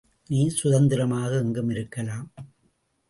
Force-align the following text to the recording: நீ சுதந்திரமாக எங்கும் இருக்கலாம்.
நீ 0.29 0.39
சுதந்திரமாக 0.49 1.31
எங்கும் 1.37 1.69
இருக்கலாம். 1.69 2.27